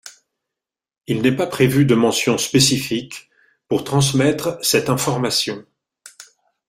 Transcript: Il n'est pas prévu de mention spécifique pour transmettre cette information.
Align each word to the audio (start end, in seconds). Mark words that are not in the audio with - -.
Il 1.05 1.21
n'est 1.21 1.35
pas 1.35 1.45
prévu 1.45 1.85
de 1.85 1.93
mention 1.93 2.39
spécifique 2.39 3.29
pour 3.67 3.83
transmettre 3.83 4.57
cette 4.63 4.89
information. 4.89 5.63